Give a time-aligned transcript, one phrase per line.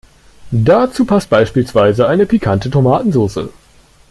[0.49, 3.53] Dazu passt beispielsweise eine pikante Tomatensoße.